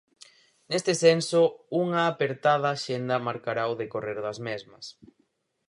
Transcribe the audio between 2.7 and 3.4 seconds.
axenda